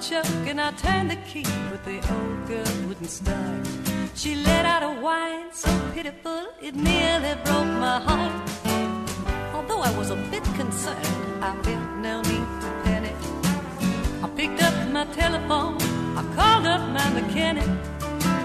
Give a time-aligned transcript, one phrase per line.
[0.00, 3.68] Choke and I turned the key, but the old girl wouldn't start.
[4.14, 8.32] She let out a whine so pitiful it nearly broke my heart.
[9.54, 11.06] Although I was a bit concerned,
[11.42, 13.14] I felt no need to panic.
[14.24, 15.76] I picked up my telephone,
[16.16, 17.68] I called up my mechanic.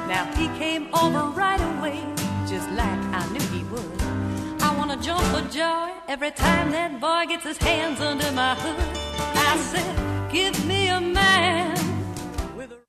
[0.10, 2.04] Now he came over right away,
[2.50, 4.02] just like I knew he would.
[4.62, 8.98] I wanna jump for joy every time that boy gets his hands under my hood.
[9.36, 11.78] I said, Give me a man
[12.58, 12.80] with a.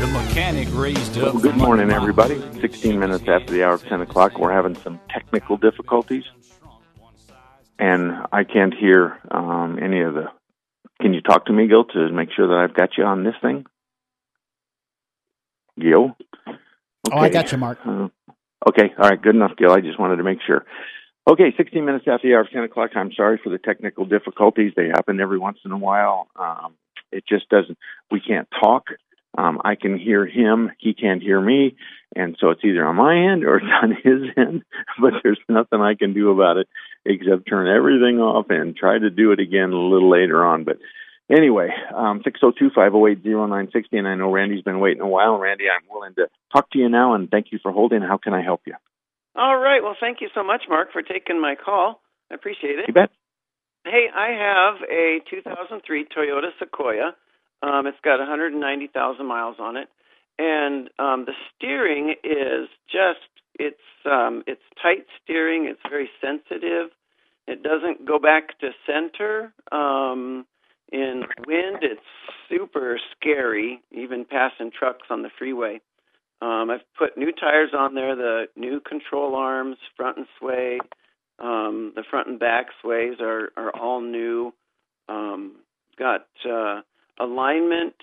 [0.00, 1.34] The mechanic raised up.
[1.34, 2.40] Well, good morning, everybody.
[2.62, 6.24] 16 minutes after the hour of 10 o'clock, we're having some technical difficulties,
[7.78, 10.28] and I can't hear um, any of the.
[11.02, 13.34] Can you talk to me, Gil, to make sure that I've got you on this
[13.42, 13.66] thing?
[15.78, 16.16] Gil?
[17.12, 17.78] Oh, I got you, Mark.
[17.84, 18.08] Uh,
[18.66, 19.72] okay, all right, good enough, Gil.
[19.72, 20.64] I just wanted to make sure.
[21.28, 22.90] Okay, 16 minutes after the hour of 10 o'clock.
[22.96, 24.72] I'm sorry for the technical difficulties.
[24.74, 26.28] They happen every once in a while.
[26.36, 26.74] Um,
[27.12, 27.76] it just doesn't,
[28.10, 28.84] we can't talk.
[29.36, 31.76] Um, I can hear him, he can't hear me,
[32.16, 34.62] and so it's either on my end or it's on his end,
[35.00, 36.68] but there's nothing I can do about it
[37.04, 40.64] except turn everything off and try to do it again a little later on.
[40.64, 40.78] But
[41.30, 45.38] anyway, um, 602-508-0960, and I know Randy's been waiting a while.
[45.38, 48.02] Randy, I'm willing to talk to you now, and thank you for holding.
[48.02, 48.74] How can I help you?
[49.36, 49.82] All right.
[49.82, 52.00] Well, thank you so much, Mark, for taking my call.
[52.30, 52.86] I appreciate it.
[52.88, 53.10] You bet.
[53.84, 57.14] Hey, I have a 2003 Toyota Sequoia.
[57.62, 59.88] Um, it's got 190,000 miles on it,
[60.38, 63.26] and um, the steering is just
[63.58, 65.66] it's um, it's tight steering.
[65.66, 66.90] It's very sensitive.
[67.46, 69.52] It doesn't go back to center.
[69.72, 70.46] Um,
[70.92, 72.00] in wind, it's
[72.48, 75.80] super scary, even passing trucks on the freeway.
[76.40, 80.78] Um, I've put new tires on there, the new control arms, front and sway.
[81.40, 84.52] Um, the front and back sways are, are all new.
[85.08, 85.56] Um,
[85.98, 86.80] got uh,
[87.20, 87.94] alignment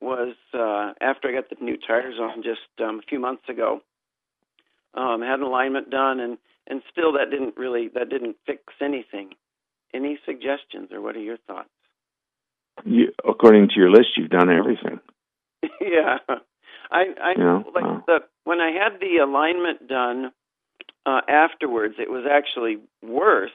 [0.00, 3.80] was uh, after I got the new tires on just um, a few months ago.
[4.94, 9.30] Um, had an alignment done, and and still that didn't really that didn't fix anything.
[9.94, 11.68] Any suggestions, or what are your thoughts?
[12.84, 15.00] You, according to your list, you've done everything.
[15.80, 16.18] yeah,
[16.90, 18.04] I I Yeah, like wow.
[18.06, 20.32] the when I had the alignment done
[21.06, 23.50] uh, afterwards, it was actually worse,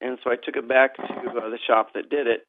[0.00, 2.46] and so I took it back to uh, the shop that did it,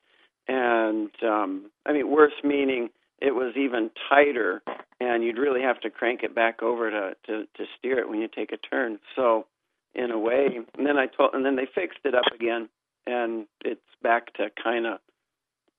[0.47, 2.89] and um, I mean worse meaning
[3.19, 4.63] it was even tighter,
[4.99, 8.21] and you'd really have to crank it back over to to, to steer it when
[8.21, 8.99] you take a turn.
[9.15, 9.45] So
[9.93, 12.69] in a way, and then I told, and then they fixed it up again,
[13.05, 14.99] and it's back to kind of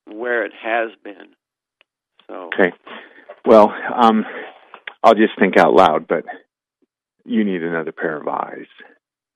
[0.07, 1.35] where it has been.
[2.29, 2.73] So Okay.
[3.45, 4.25] Well, um,
[5.03, 6.25] I'll just think out loud, but
[7.25, 8.67] you need another pair of eyes.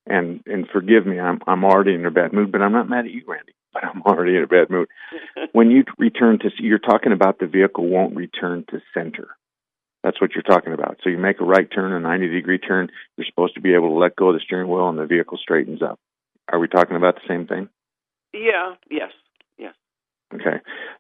[0.07, 3.07] And and forgive me, I'm I'm already in a bad mood, but I'm not mad
[3.07, 3.53] at you, Randy.
[3.73, 4.89] But I'm already in a bad mood.
[5.53, 9.29] When you return to, you're talking about the vehicle won't return to center.
[10.03, 10.99] That's what you're talking about.
[11.03, 12.91] So you make a right turn, a 90 degree turn.
[13.17, 15.39] You're supposed to be able to let go of the steering wheel, and the vehicle
[15.41, 15.99] straightens up.
[16.53, 17.69] Are we talking about the same thing?
[18.33, 19.13] yeah, yes, yes.
[20.35, 20.59] Okay.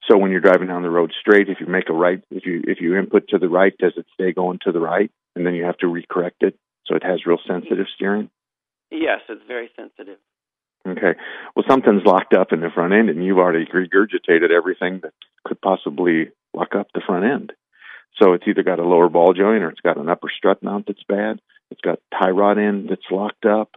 [0.08, 2.62] So when you're driving down the road straight, if you make a right, if you
[2.66, 5.54] if you input to the right, does it stay going to the right, and then
[5.54, 6.56] you have to recorrect it
[6.86, 8.30] so it has real sensitive steering?
[8.90, 10.18] Yes, it's very sensitive.
[10.86, 11.18] Okay.
[11.56, 15.12] Well, something's locked up in the front end, and you've already regurgitated everything that
[15.44, 17.52] could possibly lock up the front end.
[18.22, 20.86] So it's either got a lower ball joint or it's got an upper strut mount
[20.86, 21.40] that's bad.
[21.70, 23.72] It's got tie rod end that's locked up.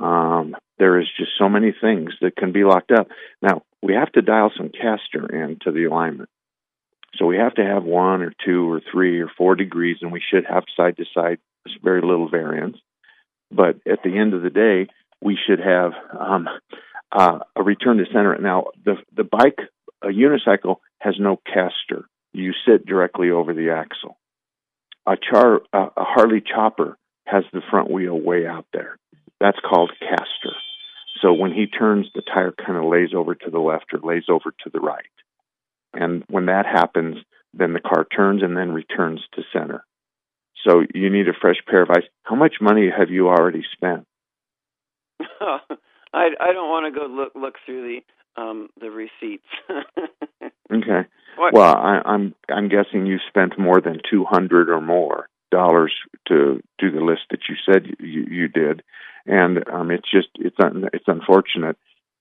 [0.00, 3.08] Um, there is just so many things that can be locked up.
[3.42, 6.28] Now we have to dial some caster into the alignment.
[7.16, 10.22] So we have to have one or two or three or four degrees, and we
[10.30, 11.38] should have side to side
[11.82, 12.78] very little variance.
[13.50, 14.86] But at the end of the day,
[15.20, 16.48] we should have um,
[17.10, 18.36] uh, a return to center.
[18.38, 19.58] Now the the bike,
[20.02, 22.08] a unicycle, has no caster.
[22.32, 24.16] You sit directly over the axle.
[25.06, 26.96] A char a Harley chopper
[27.26, 28.98] has the front wheel way out there.
[29.38, 30.56] That's called caster.
[31.22, 34.24] So when he turns, the tire kind of lays over to the left or lays
[34.28, 35.06] over to the right.
[35.94, 37.18] And when that happens,
[37.54, 39.84] then the car turns and then returns to center.
[40.66, 42.04] So you need a fresh pair of eyes.
[42.24, 44.06] How much money have you already spent?
[46.14, 48.00] I I don't want to go look look through
[48.36, 49.48] the um the receipts.
[50.72, 51.08] okay.
[51.36, 51.54] What?
[51.54, 55.92] Well, I, I'm I'm guessing you spent more than two hundred or more dollars
[56.28, 58.82] to do the list that you said you, you did,
[59.26, 61.76] and um, it's just it's un, it's unfortunate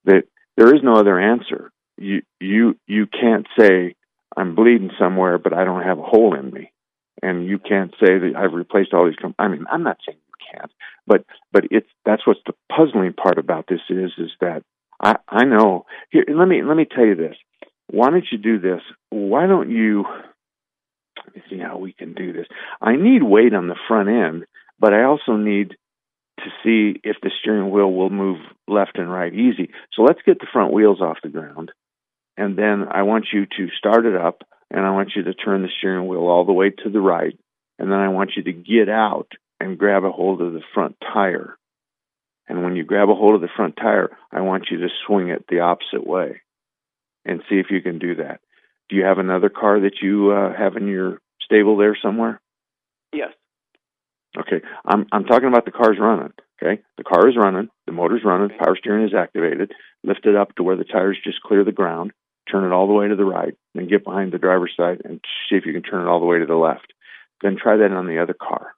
[0.05, 0.23] that
[0.57, 1.71] there is no other answer.
[1.97, 3.95] You you you can't say
[4.35, 6.71] I'm bleeding somewhere, but I don't have a hole in me,
[7.21, 9.15] and you can't say that I've replaced all these.
[9.21, 10.71] Com- I mean, I'm not saying you can't,
[11.05, 14.63] but but it's that's what's the puzzling part about this is is that
[15.01, 16.25] I I know here.
[16.27, 17.35] Let me let me tell you this.
[17.87, 18.81] Why don't you do this?
[19.09, 20.05] Why don't you?
[21.25, 22.47] Let me see how we can do this.
[22.81, 24.45] I need weight on the front end,
[24.79, 25.75] but I also need
[26.43, 29.71] to see if the steering wheel will move left and right easy.
[29.93, 31.71] So let's get the front wheels off the ground.
[32.37, 35.63] And then I want you to start it up and I want you to turn
[35.63, 37.37] the steering wheel all the way to the right.
[37.77, 39.27] And then I want you to get out
[39.59, 41.57] and grab a hold of the front tire.
[42.47, 45.29] And when you grab a hold of the front tire, I want you to swing
[45.29, 46.41] it the opposite way
[47.25, 48.41] and see if you can do that.
[48.89, 52.41] Do you have another car that you uh, have in your stable there somewhere?
[53.13, 53.29] Yes.
[54.37, 56.31] Okay, I'm I'm talking about the car's running.
[56.61, 59.73] Okay, the car is running, the motor's running, power steering is activated.
[60.03, 62.11] Lift it up to where the tires just clear the ground.
[62.51, 65.19] Turn it all the way to the right, then get behind the driver's side and
[65.49, 66.93] see if you can turn it all the way to the left.
[67.41, 68.73] Then try that on the other car,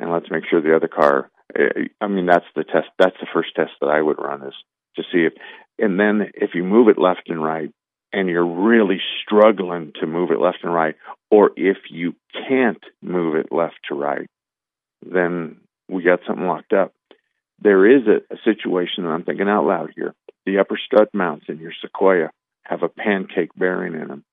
[0.00, 1.30] and let's make sure the other car.
[1.56, 2.88] eh, I mean, that's the test.
[2.98, 4.54] That's the first test that I would run is
[4.96, 5.32] to see if,
[5.78, 7.70] and then if you move it left and right,
[8.12, 10.96] and you're really struggling to move it left and right,
[11.30, 12.14] or if you
[12.48, 14.28] can't move it left to right,
[15.04, 15.56] then
[15.88, 16.92] we got something locked up.
[17.60, 20.14] There is a, a situation, and I'm thinking out loud here.
[20.46, 22.30] The upper strut mounts in your Sequoia
[22.64, 24.24] have a pancake bearing in them.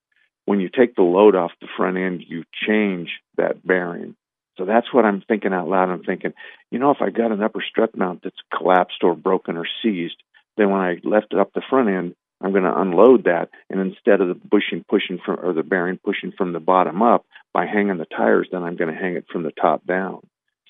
[0.44, 4.16] When you take the load off the front end, you change that bearing.
[4.58, 5.88] So that's what I'm thinking out loud.
[5.90, 6.32] I'm thinking,
[6.70, 10.22] you know, if I got an upper strut mount that's collapsed or broken or seized,
[10.56, 13.80] then when I left it up the front end, I'm going to unload that, and
[13.80, 17.66] instead of the bushing pushing from or the bearing pushing from the bottom up by
[17.66, 20.20] hanging the tires, then I'm going to hang it from the top down.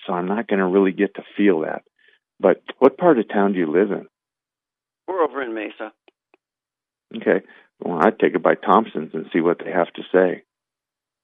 [0.05, 1.83] So I'm not going to really get to feel that.
[2.39, 4.07] But what part of town do you live in?
[5.07, 5.93] We're over in Mesa.
[7.15, 7.45] Okay,
[7.83, 10.43] well I'd take it by Thompson's and see what they have to say.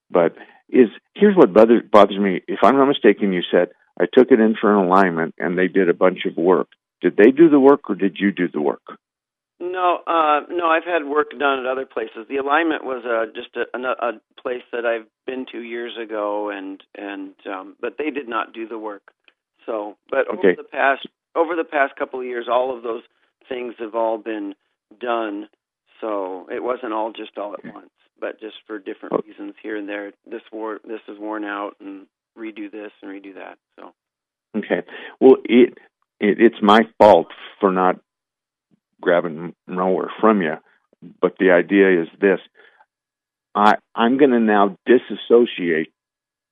[0.09, 0.35] But
[0.69, 2.41] is here's what bothers bothers me.
[2.47, 5.67] If I'm not mistaken, you said I took it in for an alignment and they
[5.67, 6.67] did a bunch of work.
[7.01, 8.99] Did they do the work or did you do the work?
[9.59, 12.27] No, uh, no, I've had work done at other places.
[12.29, 16.49] The alignment was uh, just a, a, a place that I've been to years ago,
[16.51, 19.11] and and um, but they did not do the work.
[19.65, 23.01] So, but over the past over the past couple of years, all of those
[23.49, 24.53] things have all been
[24.99, 25.49] done.
[26.01, 27.89] So it wasn't all just all at once,
[28.19, 29.21] but just for different Oh.
[29.27, 30.13] reasons here and there.
[30.29, 32.05] This wore this is worn out, and
[32.37, 33.57] redo this and redo that.
[33.75, 33.93] So
[34.55, 34.83] Okay.
[35.19, 35.77] Well, it,
[36.19, 37.27] it it's my fault
[37.59, 37.99] for not
[39.01, 40.55] grabbing nowhere from you,
[41.21, 42.39] but the idea is this:
[43.55, 45.91] I I'm going to now disassociate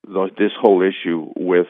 [0.08, 1.68] the, this whole issue with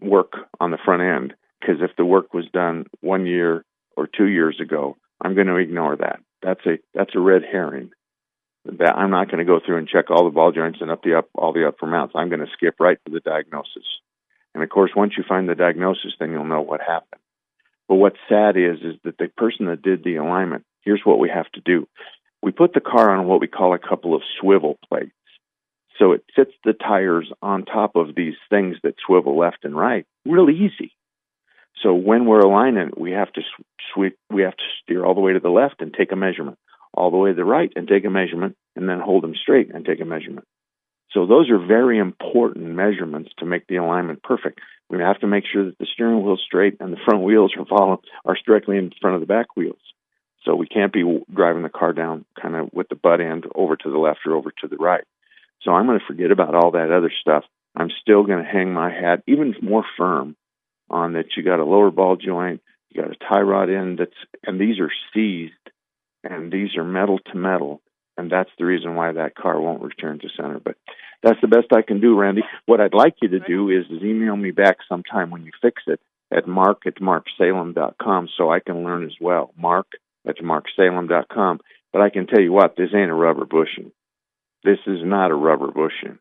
[0.00, 3.64] work on the front end because if the work was done one year
[3.96, 6.20] or two years ago, I'm going to ignore that.
[6.42, 7.90] That's a that's a red herring.
[8.64, 11.02] That I'm not going to go through and check all the ball joints and up
[11.02, 12.14] the up all the upper mounts.
[12.16, 13.84] I'm going to skip right to the diagnosis.
[14.54, 17.19] And of course, once you find the diagnosis, then you'll know what happened.
[17.90, 21.28] But what's sad is, is that the person that did the alignment, here's what we
[21.28, 21.88] have to do.
[22.40, 25.10] We put the car on what we call a couple of swivel plates.
[25.98, 30.06] So it sits the tires on top of these things that swivel left and right.
[30.24, 30.92] Real easy.
[31.82, 33.40] So when we're aligning, we have to
[33.92, 36.58] sweep, we have to steer all the way to the left and take a measurement,
[36.94, 39.74] all the way to the right and take a measurement, and then hold them straight
[39.74, 40.46] and take a measurement.
[41.12, 44.60] So those are very important measurements to make the alignment perfect.
[44.88, 47.64] We have to make sure that the steering wheel's straight and the front wheels are
[47.64, 49.80] following are directly in front of the back wheels.
[50.44, 53.76] So we can't be driving the car down kind of with the butt end over
[53.76, 55.04] to the left or over to the right.
[55.62, 57.44] So I'm going to forget about all that other stuff.
[57.76, 60.36] I'm still going to hang my hat even more firm
[60.88, 64.16] on that you got a lower ball joint, you got a tie rod end that's
[64.44, 65.52] and these are seized
[66.24, 67.80] and these are metal to metal
[68.20, 70.60] and that's the reason why that car won't return to center.
[70.60, 70.76] But
[71.22, 72.42] that's the best I can do, Randy.
[72.66, 76.00] What I'd like you to do is, email me back sometime when you fix it
[76.30, 79.52] at mark at marksalem.com so I can learn as well.
[79.56, 79.86] Mark
[80.26, 81.60] at marksalem.com.
[81.92, 83.90] But I can tell you what, this ain't a rubber bushing.
[84.62, 86.18] This is not a rubber bushing.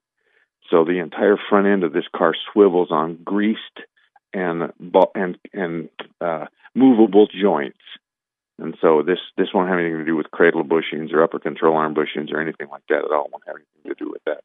[0.71, 3.59] So the entire front end of this car swivels on greased
[4.33, 4.71] and
[5.15, 5.89] and and
[6.21, 7.77] uh, movable joints.
[8.61, 11.77] And so this this won't have anything to do with cradle bushings or upper control
[11.77, 13.25] arm bushings or anything like that at all.
[13.25, 14.43] It won't have anything to do with that.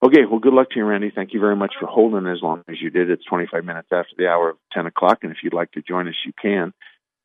[0.00, 1.10] Okay, well, good luck to you, Randy.
[1.12, 3.10] Thank you very much for holding as long as you did.
[3.10, 6.06] It's 25 minutes after the hour of 10 o'clock, and if you'd like to join
[6.06, 6.72] us, you can.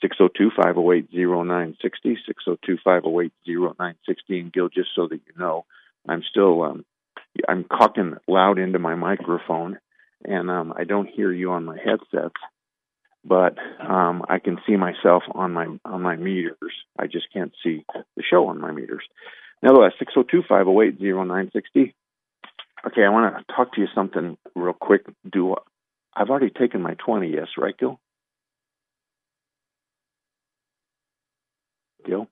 [0.02, 4.40] 602 508 0960, 602 508 0960.
[4.40, 5.66] And Gil, just so that you know,
[6.10, 6.86] I'm still um,
[7.48, 9.80] I'm talking loud into my microphone,
[10.26, 12.36] and um, I don't hear you on my headsets,
[13.26, 16.58] but um, I can see myself on my on my meters.
[17.00, 19.04] I just can't see the show on my meters.
[19.62, 21.96] Nevertheless, 602 508 0960.
[22.86, 25.06] Okay, I want to talk to you something real quick.
[25.32, 25.56] Do
[26.16, 28.00] I've already taken my 20, yes, right, Gil?
[32.06, 32.28] Gil?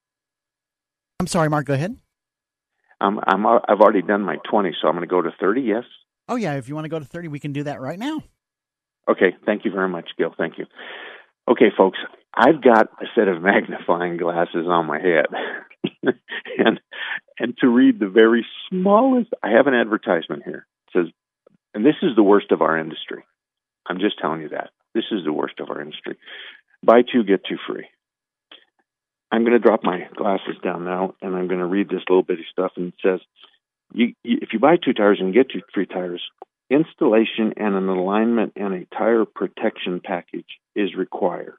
[1.19, 1.95] I'm sorry, Mark, go ahead.
[2.99, 5.83] I'm, I'm, I've already done my 20, so I'm going to go to 30, yes?
[6.27, 8.21] Oh, yeah, if you want to go to 30, we can do that right now.
[9.09, 10.33] Okay, thank you very much, Gil.
[10.37, 10.65] Thank you.
[11.47, 11.99] Okay, folks,
[12.33, 15.25] I've got a set of magnifying glasses on my head.
[16.57, 16.79] and
[17.39, 20.67] and to read the very smallest I have an advertisement here.
[20.87, 21.13] It says
[21.73, 23.23] and this is the worst of our industry.
[23.87, 24.71] I'm just telling you that.
[24.93, 26.17] This is the worst of our industry.
[26.83, 27.87] Buy two, get two free.
[29.31, 32.23] I'm going to drop my glasses down now, and I'm going to read this little
[32.23, 32.73] bitty stuff.
[32.75, 33.19] And it says,
[33.93, 36.21] you, you, if you buy two tires and get two free tires,
[36.71, 41.57] installation and an alignment and a tire protection package is required.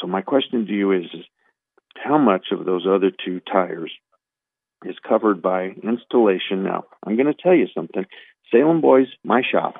[0.00, 1.24] So my question to you is, is
[1.96, 3.92] how much of those other two tires
[4.84, 6.62] is covered by installation?
[6.62, 8.04] Now, I'm going to tell you something.
[8.50, 9.76] Salem Boys, my shop,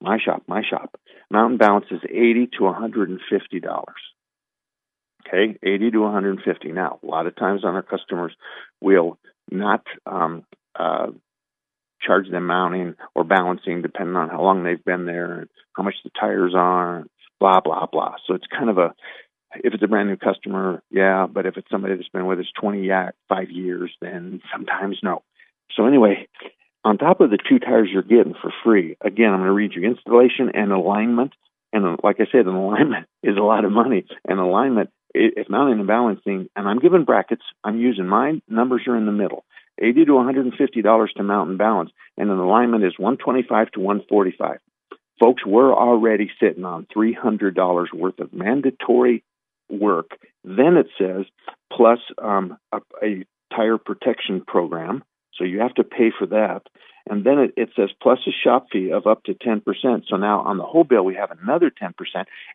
[0.00, 0.98] my shop, my shop.
[1.30, 3.86] Mountain Balance is 80 to 150 dollars.
[5.26, 6.70] Okay, 80 to 150.
[6.70, 8.32] Now, a lot of times on our customers,
[8.80, 9.18] we'll
[9.50, 10.44] not um,
[10.78, 11.08] uh,
[12.00, 15.94] charge them mounting or balancing, depending on how long they've been there and how much
[16.04, 17.04] the tires are,
[17.40, 18.16] blah blah blah.
[18.26, 18.94] So it's kind of a
[19.62, 22.46] if it's a brand new customer, yeah, but if it's somebody that's been with us
[22.60, 25.22] 25 years, then sometimes no.
[25.76, 26.28] So anyway,
[26.84, 29.72] on top of the two tires you're getting for free, again, I'm going to read
[29.74, 31.32] you installation and alignment.
[31.72, 34.04] And like I said, an alignment is a lot of money.
[34.28, 38.96] And alignment, if mounting and balancing, and I'm giving brackets, I'm using my numbers are
[38.96, 39.44] in the middle.
[39.78, 44.58] 80 to 150 dollars to mount and balance, and an alignment is 125 to 145.
[45.20, 49.24] Folks, we're already sitting on $300 worth of mandatory
[49.70, 50.18] work.
[50.44, 51.24] Then it says
[51.72, 55.02] plus um, a, a tire protection program,
[55.34, 56.62] so you have to pay for that.
[57.08, 59.62] And then it, it, says plus a shop fee of up to 10%.
[60.08, 61.92] So now on the whole bill, we have another 10%.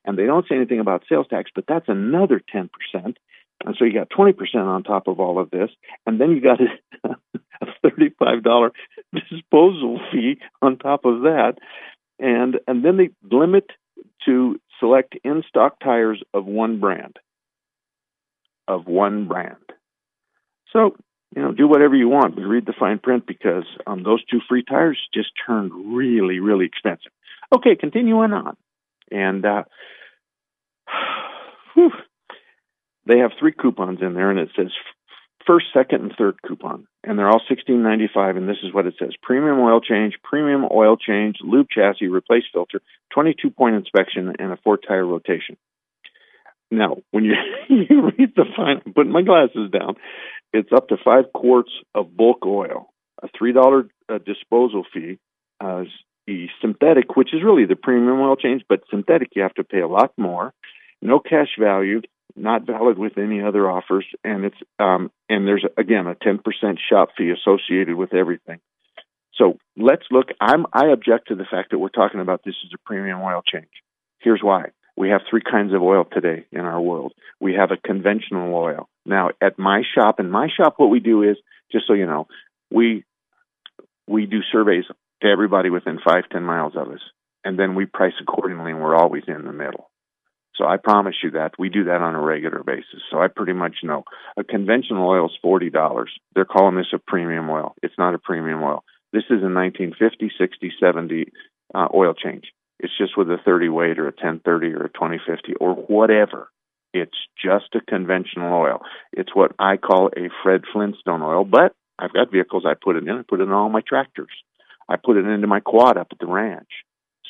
[0.04, 2.70] And they don't say anything about sales tax, but that's another 10%.
[3.66, 5.70] And so you got 20% on top of all of this.
[6.06, 7.16] And then you got a,
[7.62, 8.72] a $35
[9.14, 11.54] disposal fee on top of that.
[12.20, 13.66] And, and then they limit
[14.26, 17.18] to select in stock tires of one brand.
[18.68, 19.58] Of one brand.
[20.72, 20.96] So
[21.36, 24.40] you know, do whatever you want, but read the fine print because um, those two
[24.50, 27.12] free tires just turned really, really expensive.
[27.54, 28.58] Okay, continuing on.
[29.10, 29.64] And uh,
[31.74, 31.92] whew,
[33.06, 34.72] they have three coupons in there, and it says
[35.46, 38.36] first, second, and third coupon, and they're all sixteen ninety five.
[38.38, 42.44] And this is what it says: premium oil change, premium oil change, lube chassis, replace
[42.54, 42.82] filter,
[43.14, 45.58] twenty two point inspection, and a four tire rotation.
[46.72, 47.34] Now, when you,
[47.70, 49.96] you read the fine, I'm putting my glasses down,
[50.54, 55.20] it's up to five quarts of bulk oil, a three dollar uh, disposal fee,
[55.60, 55.84] uh,
[56.28, 59.80] the synthetic, which is really the premium oil change, but synthetic you have to pay
[59.80, 60.54] a lot more.
[61.02, 62.02] No cash value,
[62.36, 66.80] not valid with any other offers, and it's um, and there's again a ten percent
[66.90, 68.60] shop fee associated with everything.
[69.36, 70.28] So let's look.
[70.40, 73.42] I'm I object to the fact that we're talking about this as a premium oil
[73.46, 73.70] change.
[74.20, 74.72] Here's why.
[74.98, 77.14] We have three kinds of oil today in our world.
[77.40, 78.90] We have a conventional oil.
[79.06, 81.38] Now, at my shop, in my shop, what we do is,
[81.72, 82.28] just so you know,
[82.70, 83.04] we
[84.08, 84.86] we do surveys
[85.22, 87.02] to everybody within five, ten miles of us,
[87.44, 89.91] and then we price accordingly, and we're always in the middle.
[90.56, 93.02] So I promise you that we do that on a regular basis.
[93.10, 94.04] So I pretty much know
[94.38, 96.12] a conventional oil is forty dollars.
[96.36, 97.76] They're calling this a premium oil.
[97.82, 98.84] It's not a premium oil.
[99.14, 101.26] This is a 1950, 60, 70
[101.74, 102.46] uh, oil change.
[102.80, 106.50] It's just with a 30 weight or a 1030 or a 2050 or whatever.
[106.94, 108.80] It's just a conventional oil.
[109.14, 113.04] It's what I call a Fred Flintstone oil, but I've got vehicles I put it
[113.04, 113.10] in.
[113.10, 114.32] I put it in all my tractors.
[114.90, 116.70] I put it into my quad up at the ranch.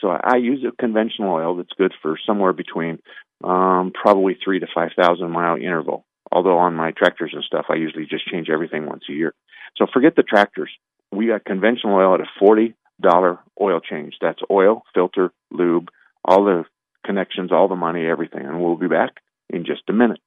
[0.01, 2.99] So I use a conventional oil that's good for somewhere between
[3.43, 6.05] um, probably three to five thousand mile interval.
[6.31, 9.33] Although on my tractors and stuff, I usually just change everything once a year.
[9.77, 10.71] So forget the tractors.
[11.11, 14.15] We got conventional oil at a forty dollar oil change.
[14.19, 15.89] That's oil, filter, lube,
[16.25, 16.65] all the
[17.05, 18.45] connections, all the money, everything.
[18.45, 19.11] And we'll be back
[19.49, 20.19] in just a minute.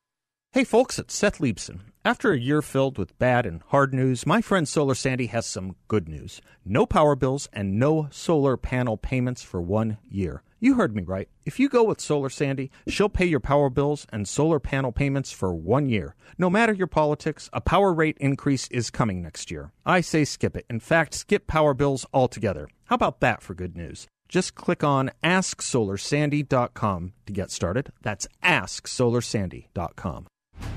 [0.53, 1.81] Hey folks, it's Seth Leibsohn.
[2.07, 5.77] After a year filled with bad and hard news, my friend Solar Sandy has some
[5.89, 6.43] good news.
[6.63, 10.43] No power bills and no solar panel payments for one year.
[10.61, 11.31] You heard me right.
[11.47, 15.33] If you go with Solar Sandy, she'll pay your power bills and solar panel payments
[15.33, 16.15] for one year.
[16.37, 19.73] No matter your politics, a power rate increase is coming next year.
[19.87, 20.67] I say skip it.
[20.69, 22.69] In fact, skip power bills altogether.
[22.85, 24.07] How about that for good news?
[24.29, 27.93] Just click on AskSolarSandy.com to get started.
[28.03, 30.27] That's AskSolarSandy.com.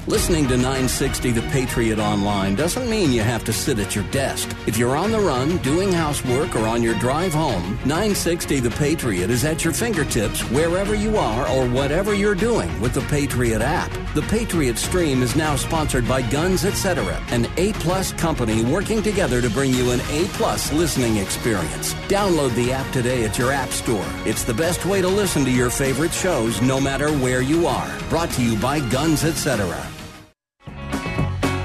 [0.07, 4.49] Listening to 960 The Patriot Online doesn't mean you have to sit at your desk.
[4.65, 9.29] If you're on the run, doing housework, or on your drive home, 960 The Patriot
[9.29, 13.91] is at your fingertips wherever you are or whatever you're doing with the Patriot app.
[14.13, 19.49] The Patriot Stream is now sponsored by Guns Etc., an A-plus company working together to
[19.49, 21.93] bring you an A-plus listening experience.
[22.07, 24.07] Download the app today at your app store.
[24.25, 27.99] It's the best way to listen to your favorite shows no matter where you are.
[28.07, 29.67] Brought to you by Guns Etc.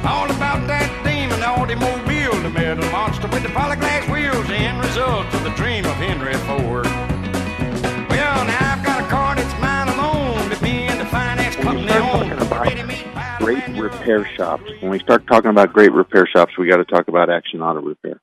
[0.04, 5.26] All about that demon automobile, the metal monster with the polyglass wheels, the end result
[5.32, 6.86] of the dream of Henry Ford.
[8.10, 11.92] Well, now I've got a car that's mine alone, with me and the finance company
[11.92, 12.32] owned.
[13.38, 14.70] Great repair shops.
[14.80, 17.80] When we start talking about great repair shops, we got to talk about Action Auto
[17.80, 18.20] Repair.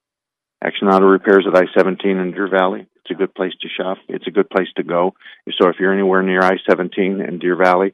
[0.63, 2.87] Action Auto Repairs at I-17 in Deer Valley.
[2.95, 3.97] It's a good place to shop.
[4.07, 5.13] It's a good place to go.
[5.59, 7.93] So if you're anywhere near I-17 in Deer Valley,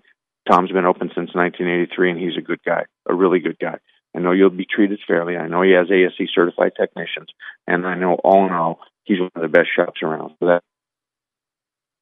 [0.49, 3.77] Tom's been open since 1983, and he's a good guy, a really good guy.
[4.15, 5.35] I know you'll be treated fairly.
[5.35, 7.29] I know he has ASE certified technicians,
[7.67, 10.35] and I know all in all, he's one of the best shops around.
[10.39, 10.63] So that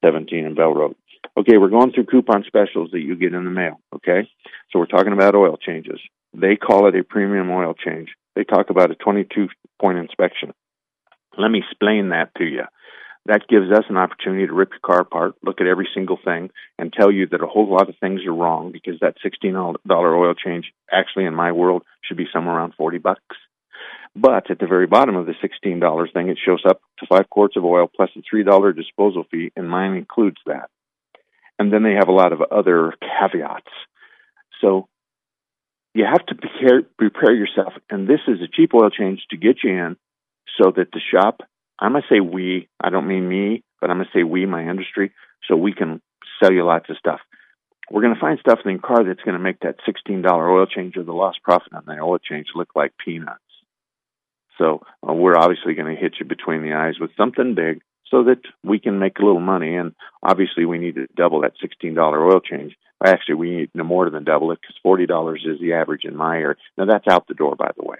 [0.04, 0.94] 17 in Bell Road.
[1.36, 3.80] Okay, we're going through coupon specials that you get in the mail.
[3.94, 4.28] Okay,
[4.70, 5.98] so we're talking about oil changes.
[6.34, 8.10] They call it a premium oil change.
[8.36, 9.48] They talk about a 22
[9.80, 10.52] point inspection.
[11.38, 12.64] Let me explain that to you.
[13.26, 16.50] That gives us an opportunity to rip your car apart, look at every single thing,
[16.78, 20.34] and tell you that a whole lot of things are wrong because that $16 oil
[20.34, 23.36] change, actually in my world, should be somewhere around 40 bucks.
[24.14, 27.56] But at the very bottom of the $16 thing, it shows up to five quarts
[27.56, 30.68] of oil plus a $3 disposal fee, and mine includes that.
[31.58, 33.70] And then they have a lot of other caveats.
[34.60, 34.86] So
[35.94, 39.56] you have to prepare, prepare yourself, and this is a cheap oil change to get
[39.64, 39.96] you in
[40.60, 41.40] so that the shop
[41.78, 44.46] I'm going to say we, I don't mean me, but I'm going to say we,
[44.46, 45.12] my industry,
[45.48, 46.00] so we can
[46.42, 47.20] sell you lots of stuff.
[47.90, 50.66] We're going to find stuff in the car that's going to make that $16 oil
[50.66, 53.40] change or the lost profit on the oil change look like peanuts.
[54.56, 58.24] So uh, we're obviously going to hit you between the eyes with something big so
[58.24, 59.76] that we can make a little money.
[59.76, 62.74] And obviously, we need to double that $16 oil change.
[63.04, 66.36] Actually, we need no more than double it because $40 is the average in my
[66.36, 66.56] area.
[66.78, 67.98] Now, that's out the door, by the way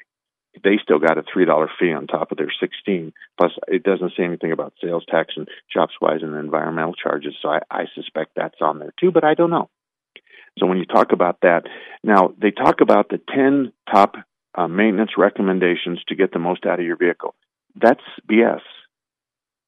[0.62, 3.12] they still got a three dollar fee on top of their sixteen.
[3.38, 7.35] Plus, it doesn't say anything about sales tax and shops wise and environmental charges.
[7.43, 9.69] So I, I suspect that's on there too, but I don't know.
[10.59, 11.62] So when you talk about that,
[12.03, 14.14] now they talk about the ten top
[14.55, 17.35] uh, maintenance recommendations to get the most out of your vehicle.
[17.75, 18.61] That's BS.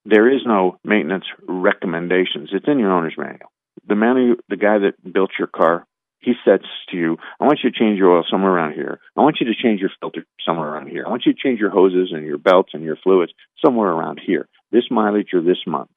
[0.05, 2.51] There is no maintenance recommendations.
[2.53, 3.51] It's in your owner's manual.
[3.89, 5.87] The man, the guy that built your car,
[6.27, 6.59] he says
[6.91, 8.99] to you, I want you to change your oil somewhere around here.
[9.17, 11.05] I want you to change your filter somewhere around here.
[11.07, 13.33] I want you to change your hoses and your belts and your fluids
[13.65, 14.49] somewhere around here.
[14.73, 15.93] This mileage or this month.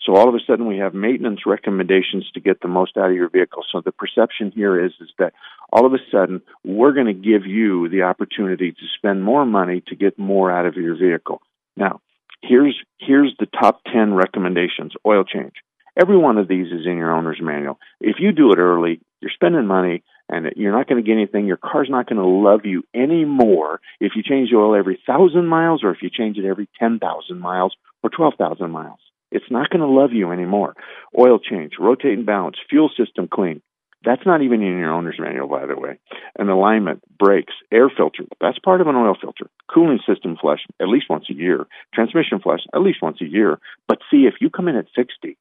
[0.00, 3.14] So all of a sudden we have maintenance recommendations to get the most out of
[3.14, 3.62] your vehicle.
[3.70, 5.34] So the perception here is, is that
[5.70, 9.82] all of a sudden we're going to give you the opportunity to spend more money
[9.88, 11.42] to get more out of your vehicle.
[11.76, 12.00] Now,
[12.40, 14.94] here's, here's the top 10 recommendations.
[15.04, 15.52] Oil change.
[16.00, 17.78] Every one of these is in your owner's manual.
[18.00, 21.46] If you do it early, you're spending money and you're not going to get anything.
[21.46, 25.46] Your car's not going to love you anymore if you change the oil every thousand
[25.46, 29.00] miles or if you change it every 10,000 miles or 12,000 miles.
[29.30, 30.74] It's not going to love you anymore.
[31.18, 33.60] Oil change, rotate and balance, fuel system clean.
[34.04, 35.98] That's not even in your owner's manual, by the way.
[36.38, 38.24] An alignment, brakes, air filter.
[38.40, 39.50] That's part of an oil filter.
[39.72, 41.66] Cooling system flush at least once a year.
[41.92, 43.58] Transmission flush at least once a year.
[43.88, 45.36] But see, if you come in at 60,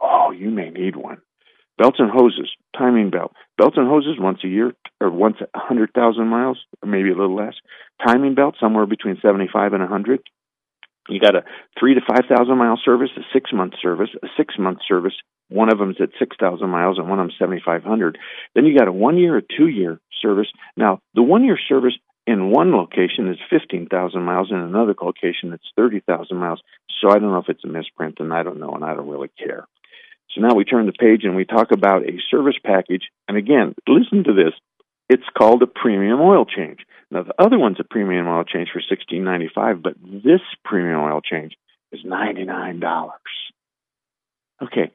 [0.00, 1.22] oh, you may need one.
[1.80, 3.32] Belts and hoses, timing belt.
[3.56, 7.16] Belts and hoses once a year or once a hundred thousand miles, or maybe a
[7.16, 7.54] little less.
[8.06, 10.20] Timing belt somewhere between seventy-five and a hundred.
[11.08, 11.42] You got a
[11.78, 15.14] three to five thousand mile service, a six month service, a six month service.
[15.48, 18.18] One of them's at six thousand miles, and one of them's seventy five hundred.
[18.54, 20.48] Then you got a one year or two year service.
[20.76, 21.94] Now the one year service
[22.26, 26.60] in one location is fifteen thousand miles, in another location it's thirty thousand miles.
[27.00, 29.08] So I don't know if it's a misprint, and I don't know, and I don't
[29.08, 29.66] really care.
[30.34, 33.02] So now we turn the page and we talk about a service package.
[33.28, 34.52] And again, listen to this.
[35.08, 36.80] It's called a premium oil change.
[37.10, 41.00] Now the other one's a premium oil change for sixteen ninety five, but this premium
[41.00, 41.54] oil change
[41.90, 43.18] is ninety nine dollars.
[44.62, 44.92] Okay,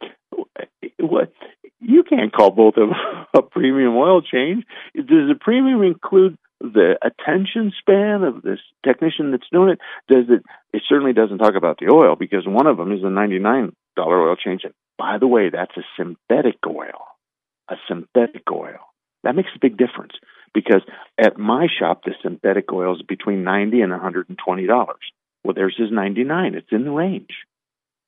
[1.00, 1.34] what
[1.82, 2.90] you can't call both of
[3.34, 4.64] a premium oil change.
[4.96, 9.80] Does the premium include the attention span of this technician that's doing it?
[10.08, 10.44] Does it?
[10.72, 14.30] It certainly doesn't talk about the oil because one of them is a ninety-nine dollar
[14.30, 14.62] oil change.
[14.64, 17.08] And by the way, that's a synthetic oil.
[17.68, 18.78] A synthetic oil
[19.24, 20.14] that makes a big difference
[20.54, 20.82] because
[21.18, 25.02] at my shop, the synthetic oil is between ninety and one hundred and twenty dollars.
[25.44, 26.54] Well, theirs is ninety-nine.
[26.54, 27.32] It's in the range.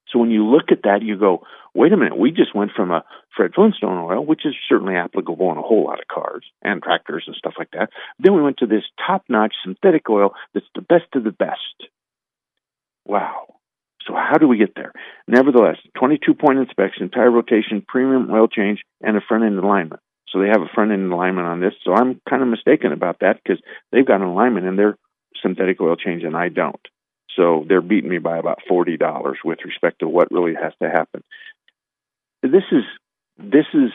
[0.10, 2.91] So when you look at that, you go, wait a minute, we just went from
[2.91, 3.04] a
[3.36, 7.23] Fred Flintstone oil, which is certainly applicable in a whole lot of cars and tractors
[7.28, 7.89] and stuff like that.
[8.19, 11.89] Then we went to this top notch synthetic oil that's the best of the best.
[13.06, 13.56] Wow.
[14.08, 14.93] So how do we get there?
[15.28, 20.02] Nevertheless, 22 point inspection, tire rotation, premium oil change, and a front end alignment.
[20.30, 21.74] So they have a front end alignment on this.
[21.84, 24.98] So I'm kind of mistaken about that because they've got an alignment in their
[25.41, 26.82] synthetic oil change and I don't.
[27.36, 30.89] So they're beating me by about forty dollars with respect to what really has to
[30.89, 31.24] happen.
[32.41, 32.84] This is
[33.38, 33.91] this is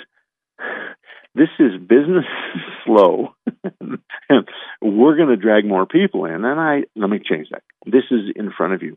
[1.35, 2.27] this is business
[2.85, 3.35] slow,
[3.81, 3.99] and
[4.83, 6.45] we're going to drag more people in.
[6.45, 7.63] And I let me change that.
[7.85, 8.97] This is in front of you.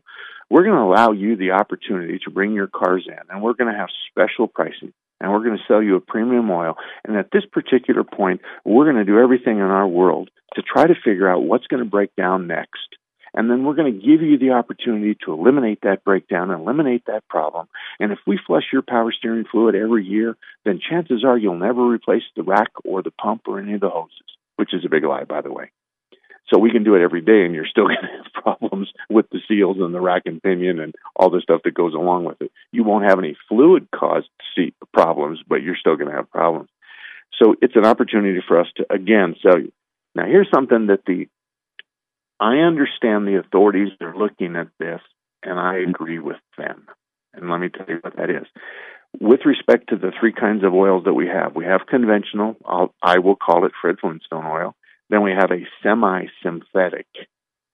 [0.50, 3.72] We're going to allow you the opportunity to bring your cars in, and we're going
[3.72, 4.92] to have special pricing.
[5.18, 6.74] And we're going to sell you a premium oil.
[7.04, 10.86] And at this particular point, we're going to do everything in our world to try
[10.86, 12.96] to figure out what's going to break down next
[13.36, 17.28] and then we're going to give you the opportunity to eliminate that breakdown, eliminate that
[17.28, 17.68] problem.
[18.00, 21.86] And if we flush your power steering fluid every year, then chances are you'll never
[21.86, 24.16] replace the rack or the pump or any of the hoses,
[24.56, 25.70] which is a big lie, by the way.
[26.48, 29.28] So we can do it every day, and you're still going to have problems with
[29.30, 32.40] the seals and the rack and pinion and all the stuff that goes along with
[32.40, 32.52] it.
[32.72, 34.28] You won't have any fluid caused
[34.92, 36.68] problems, but you're still going to have problems.
[37.42, 39.72] So it's an opportunity for us to again sell you.
[40.14, 41.28] Now here's something that the
[42.40, 45.00] I understand the authorities are looking at this,
[45.42, 46.86] and I agree with them.
[47.34, 48.46] And let me tell you what that is.
[49.20, 52.94] With respect to the three kinds of oils that we have, we have conventional, I'll,
[53.02, 54.74] I will call it Fred Flintstone oil.
[55.10, 57.06] Then we have a semi synthetic.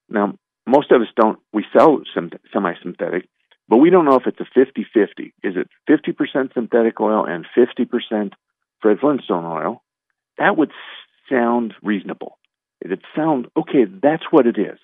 [0.09, 0.35] Now,
[0.67, 3.29] most of us don't, we sell semi synthetic,
[3.69, 5.35] but we don't know if it's a 50 50.
[5.43, 8.33] Is it 50% synthetic oil and 50%
[8.81, 9.83] Fred Flintstone oil?
[10.39, 10.71] That would
[11.31, 12.39] sound reasonable.
[12.85, 14.79] It'd sound okay, that's what it is.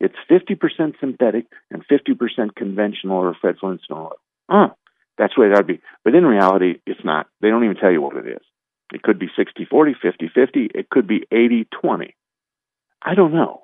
[0.00, 4.16] It's 50% synthetic and 50% conventional or Fred Flintstone oil.
[4.48, 4.68] Oh,
[5.16, 5.80] that's what it ought to be.
[6.04, 7.28] But in reality, it's not.
[7.40, 8.42] They don't even tell you what it is.
[8.92, 10.70] It could be 60 40, 50 50.
[10.74, 12.14] It could be 80 20.
[13.02, 13.62] I don't know.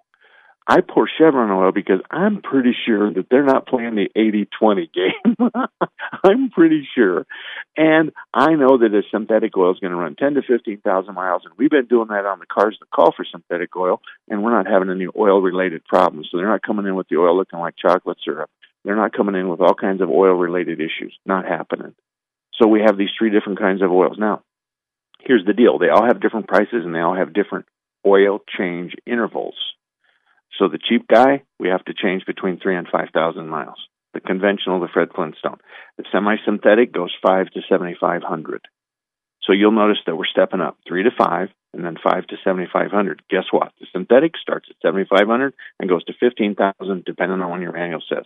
[0.71, 5.51] I pour Chevron oil because I'm pretty sure that they're not playing the 80-20 game.
[6.25, 7.27] I'm pretty sure.
[7.75, 11.43] And I know that a synthetic oil is going to run 10 to 15,000 miles
[11.47, 14.51] and we've been doing that on the cars that call for synthetic oil and we're
[14.51, 16.29] not having any oil related problems.
[16.31, 18.51] So they're not coming in with the oil looking like chocolate syrup.
[18.85, 21.17] They're not coming in with all kinds of oil related issues.
[21.25, 21.95] Not happening.
[22.61, 24.17] So we have these three different kinds of oils.
[24.19, 24.43] Now,
[25.29, 25.79] here's the deal.
[25.79, 27.67] They all have different prices and they all have different
[28.05, 29.55] oil change intervals.
[30.59, 33.79] So the cheap guy, we have to change between three and five thousand miles.
[34.15, 35.59] The conventional, the Fred Flintstone.
[35.99, 38.63] The semi-synthetic goes five to seventy-five hundred.
[39.43, 42.91] So you'll notice that we're stepping up three to five, and then five to seventy-five
[42.91, 43.23] hundred.
[43.31, 43.73] Guess what?
[43.79, 47.73] The synthetic starts at seventy-five hundred and goes to fifteen thousand, depending on what your
[47.73, 48.25] manual says.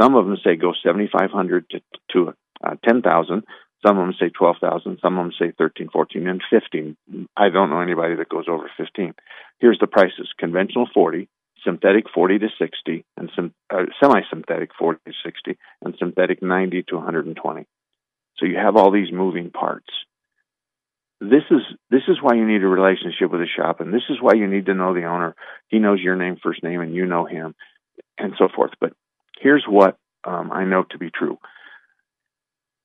[0.00, 1.80] Some of them say go seventy-five hundred to
[2.12, 3.44] to uh, ten thousand.
[3.86, 4.98] Some of them say 12,000.
[5.00, 6.96] Some of them say 13, 14, and 15.
[7.36, 9.14] I don't know anybody that goes over 15.
[9.60, 10.28] Here's the prices.
[10.38, 11.28] Conventional 40,
[11.64, 16.96] synthetic 40 to 60, and some, uh, semi-synthetic 40 to 60, and synthetic 90 to
[16.96, 17.66] 120.
[18.38, 19.88] So you have all these moving parts.
[21.20, 24.18] This is this is why you need a relationship with a shop, and this is
[24.20, 25.34] why you need to know the owner.
[25.68, 27.54] He knows your name, first name, and you know him,
[28.18, 28.72] and so forth.
[28.78, 28.92] But
[29.40, 31.38] here's what um, I know to be true.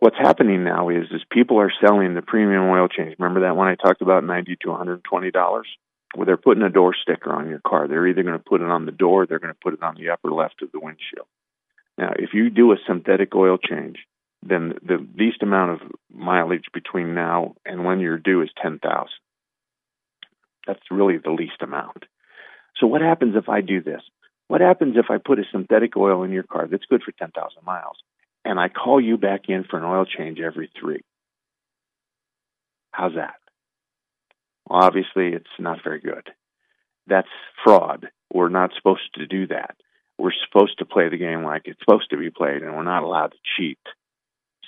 [0.01, 3.15] What's happening now is is people are selling the premium oil change.
[3.17, 5.67] Remember that one I talked about, ninety to one hundred twenty dollars
[6.15, 7.87] well, they're putting a door sticker on your car.
[7.87, 9.95] They're either going to put it on the door, they're going to put it on
[9.95, 11.27] the upper left of the windshield.
[11.97, 13.99] Now, if you do a synthetic oil change,
[14.43, 18.81] then the least amount of mileage between now and when you're due is 10,000.
[20.67, 22.05] That's really the least amount.
[22.77, 24.01] So what happens if I do this?
[24.47, 27.63] What happens if I put a synthetic oil in your car that's good for 10,000
[27.65, 27.97] miles
[28.45, 31.01] and I call you back in for an oil change every 3?
[32.91, 33.35] How's that?
[34.67, 36.29] Well, obviously, it's not very good.
[37.07, 37.27] That's
[37.63, 38.09] fraud.
[38.33, 39.75] We're not supposed to do that.
[40.17, 43.03] We're supposed to play the game like it's supposed to be played, and we're not
[43.03, 43.79] allowed to cheat.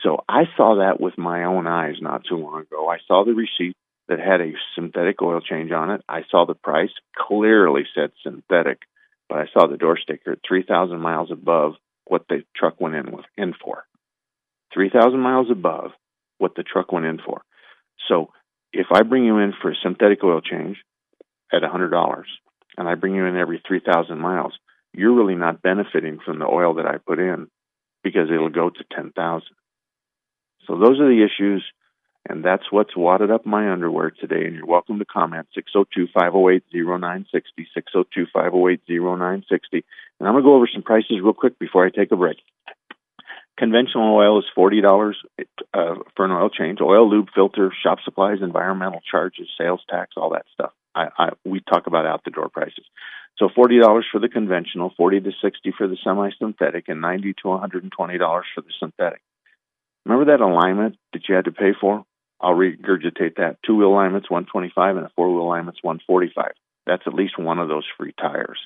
[0.04, 2.90] So I saw that with my own eyes not too long ago.
[2.90, 3.78] I saw the receipt
[4.10, 6.02] that had a synthetic oil change on it.
[6.10, 8.80] I saw the price clearly said synthetic,
[9.30, 13.12] but I saw the door sticker at 3,000 miles above what the truck went in
[13.12, 13.84] with in for.
[14.74, 15.92] 3,000 miles above
[16.38, 17.42] what the truck went in for.
[18.08, 18.32] So
[18.72, 20.78] if I bring you in for a synthetic oil change
[21.52, 22.24] at $100
[22.78, 24.54] and I bring you in every 3,000 miles,
[24.94, 27.48] you're really not benefiting from the oil that I put in
[28.04, 29.48] because it'll go to 10,000.
[30.68, 31.64] So those are the issues,
[32.30, 34.46] and that's what's wadded up my underwear today.
[34.46, 39.86] And you're welcome to comment 602 508 0960, 602 508 0960.
[40.20, 42.38] And I'm going to go over some prices real quick before I take a break.
[43.58, 45.16] Conventional oil is forty dollars
[45.76, 46.80] uh, for an oil change.
[46.82, 50.72] Oil, lube, filter, shop supplies, environmental charges, sales tax, all that stuff.
[50.96, 52.86] I, I we talk about out the door prices.
[53.38, 57.50] So forty dollars for the conventional, forty to sixty for the semi-synthetic, and ninety to
[57.50, 59.22] one hundred and twenty dollars for the synthetic.
[60.06, 62.06] Remember that alignment that you had to pay for?
[62.44, 63.58] I'll regurgitate that.
[63.66, 66.52] Two wheel alignments, one twenty-five, and a four wheel alignment's one forty-five.
[66.86, 68.60] That's at least one of those free tires.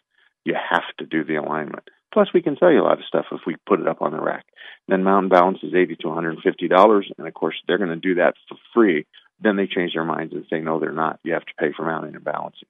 [0.44, 1.88] You have to do the alignment.
[2.14, 4.12] Plus, we can sell you a lot of stuff if we put it up on
[4.12, 4.46] the rack.
[4.88, 7.78] Then Mountain Balance is eighty to one hundred and fifty dollars, and of course they're
[7.78, 9.06] going to do that for free.
[9.40, 11.20] Then they change their minds and say no, they're not.
[11.24, 12.68] You have to pay for mounting and balancing.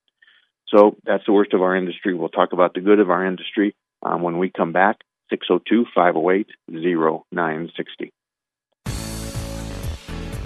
[0.67, 2.13] So that's the worst of our industry.
[2.13, 4.97] We'll talk about the good of our industry um, when we come back.
[5.29, 8.13] 602 508 0960.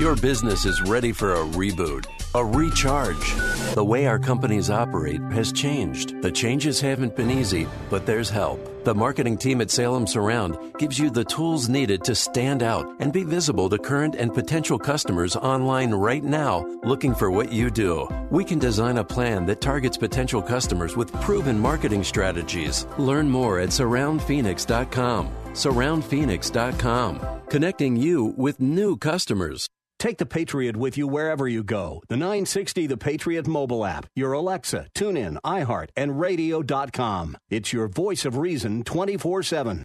[0.00, 3.34] Your business is ready for a reboot, a recharge.
[3.74, 6.22] The way our companies operate has changed.
[6.22, 8.58] The changes haven't been easy, but there's help.
[8.84, 13.12] The marketing team at Salem Surround gives you the tools needed to stand out and
[13.12, 18.08] be visible to current and potential customers online right now looking for what you do.
[18.30, 22.86] We can design a plan that targets potential customers with proven marketing strategies.
[22.96, 25.28] Learn more at surroundphoenix.com.
[25.50, 29.68] Surroundphoenix.com, connecting you with new customers.
[30.00, 32.02] Take the Patriot with you wherever you go.
[32.08, 37.36] The 960 The Patriot mobile app, your Alexa, TuneIn, iHeart, and radio.com.
[37.50, 39.84] It's your voice of reason 24 7.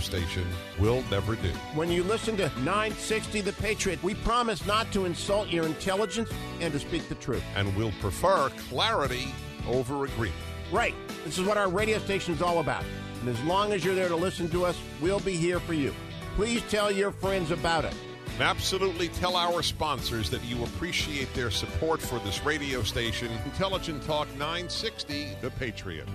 [0.00, 0.46] station
[0.78, 1.48] will never do.
[1.74, 6.72] When you listen to 960 The Patriot, we promise not to insult your intelligence and
[6.72, 7.42] to speak the truth.
[7.56, 9.28] And we'll prefer clarity
[9.68, 10.38] over agreement.
[10.70, 10.94] Right.
[11.24, 12.84] This is what our radio station is all about.
[13.20, 15.94] And as long as you're there to listen to us, we'll be here for you.
[16.34, 17.94] Please tell your friends about it.
[18.34, 24.02] And absolutely tell our sponsors that you appreciate their support for this radio station, Intelligent
[24.04, 26.08] Talk 960, The Patriot.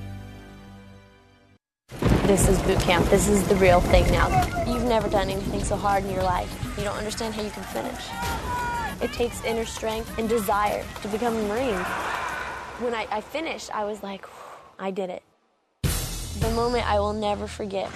[2.27, 3.05] This is boot camp.
[3.09, 4.27] This is the real thing now.
[4.65, 6.53] You've never done anything so hard in your life.
[6.77, 8.03] You don't understand how you can finish.
[9.01, 11.81] It takes inner strength and desire to become a Marine.
[12.83, 14.25] When I, I finished, I was like,
[14.77, 15.23] I did it.
[16.41, 17.89] The moment I will never forget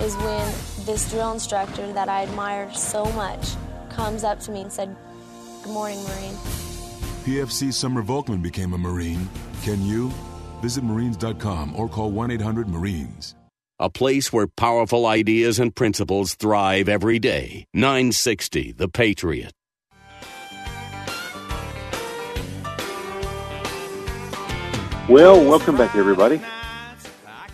[0.00, 0.46] is when
[0.86, 3.54] this drill instructor that I admire so much
[3.90, 4.96] comes up to me and said,
[5.64, 6.34] Good morning, Marine.
[7.24, 9.28] PFC Summer Volkman became a Marine.
[9.64, 10.12] Can you?
[10.64, 13.34] Visit Marines.com or call 1 800 Marines.
[13.78, 17.66] A place where powerful ideas and principles thrive every day.
[17.74, 19.52] 960 The Patriot.
[25.06, 26.40] Well, welcome back, everybody.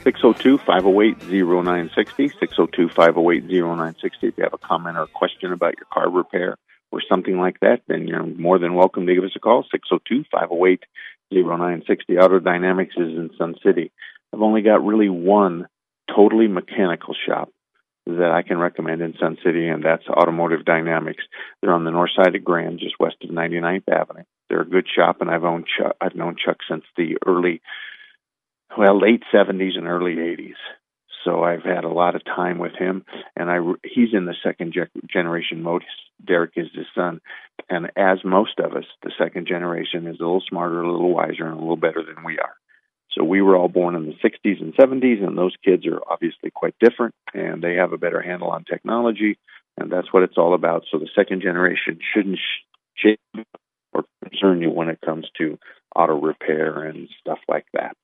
[0.05, 2.29] 602 508 0960.
[2.39, 4.27] 602 508 0960.
[4.29, 6.57] If you have a comment or a question about your car repair
[6.93, 9.65] or something like that, then you're more than welcome to give us a call.
[9.71, 10.85] 602 508
[11.33, 12.19] 0960.
[12.19, 13.93] Auto Dynamics is in Sun City.
[14.33, 15.67] I've only got really one
[16.15, 17.51] totally mechanical shop
[18.07, 21.23] that I can recommend in Sun City, and that's Automotive Dynamics.
[21.61, 24.25] They're on the north side of Grand, just west of 99th Avenue.
[24.49, 27.61] They're a good shop, and I've owned Chuck, I've known Chuck since the early,
[28.77, 30.55] well, late 70s and early 80s.
[31.25, 33.05] So I've had a lot of time with him,
[33.37, 35.85] and I he's in the second ge- generation mode.
[36.25, 37.21] Derek is his son,
[37.69, 41.45] and as most of us, the second generation is a little smarter, a little wiser,
[41.45, 42.55] and a little better than we are.
[43.13, 46.51] So we were all born in the 60s and 70s, and those kids are obviously
[46.51, 49.37] quite different, and they have a better handle on technology,
[49.77, 50.85] and that's what it's all about.
[50.91, 52.39] So the second generation shouldn't
[52.97, 53.19] shake
[53.93, 55.59] or concern you when it comes to
[55.95, 57.97] auto repair and stuff like that.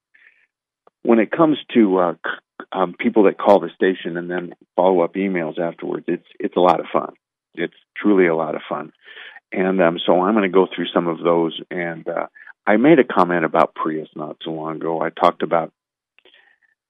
[1.03, 2.15] When it comes to uh,
[2.73, 6.61] um, people that call the station and then follow up emails afterwards, it's it's a
[6.61, 7.15] lot of fun.
[7.55, 8.93] It's truly a lot of fun,
[9.53, 12.07] and um, so I'm going to go through some of those and.
[12.09, 12.27] Uh,
[12.67, 15.01] I made a comment about Prius not too long ago.
[15.01, 15.73] I talked about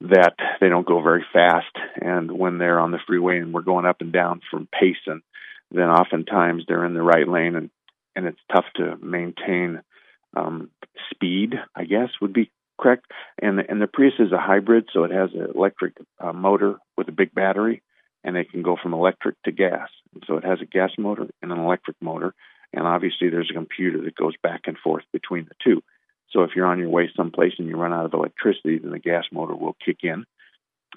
[0.00, 3.86] that they don't go very fast, and when they're on the freeway and we're going
[3.86, 5.22] up and down from Payson,
[5.70, 7.70] then oftentimes they're in the right lane, and
[8.14, 9.82] and it's tough to maintain
[10.34, 10.70] um,
[11.10, 11.54] speed.
[11.74, 13.06] I guess would be correct.
[13.40, 16.76] And the, and the Prius is a hybrid, so it has an electric uh, motor
[16.96, 17.82] with a big battery,
[18.24, 19.88] and it can go from electric to gas.
[20.26, 22.34] So it has a gas motor and an electric motor,
[22.72, 25.82] and obviously there's a computer that goes back and forth between the two.
[26.30, 28.98] So if you're on your way someplace and you run out of electricity, then the
[28.98, 30.24] gas motor will kick in,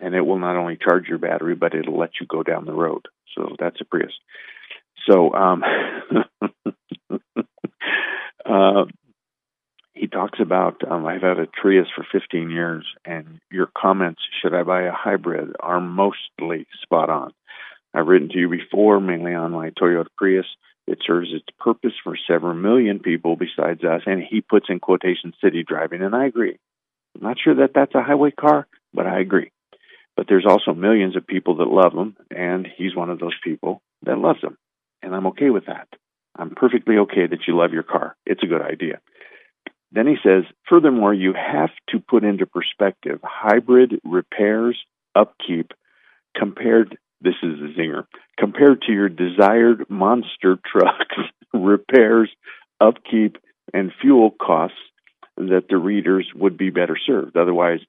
[0.01, 2.73] and it will not only charge your battery, but it'll let you go down the
[2.73, 3.05] road.
[3.35, 4.13] So that's a Prius.
[5.09, 5.63] So um,
[8.45, 8.85] uh,
[9.99, 14.53] he talks about um, I've had a Prius for 15 years, and your comments, should
[14.53, 17.33] I buy a hybrid, are mostly spot on.
[17.93, 20.45] I've written to you before, mainly on my Toyota Prius.
[20.87, 25.33] It serves its purpose for several million people besides us, and he puts in quotation
[25.43, 26.57] city driving, and I agree.
[27.15, 29.51] I'm not sure that that's a highway car, but I agree.
[30.15, 33.81] But there's also millions of people that love him, and he's one of those people
[34.03, 34.57] that loves them,
[35.01, 35.89] and I'm okay with that.
[36.37, 38.15] I'm perfectly okay that you love your car.
[38.25, 39.01] It's a good idea.
[39.91, 44.77] Then he says, furthermore, you have to put into perspective hybrid repairs,
[45.15, 45.71] upkeep,
[46.35, 48.05] compared this is a zinger.
[48.37, 51.15] Compared to your desired monster trucks,
[51.53, 52.29] repairs,
[52.79, 53.37] upkeep,
[53.73, 54.77] and fuel costs,
[55.37, 57.37] that the readers would be better served.
[57.37, 57.79] Otherwise,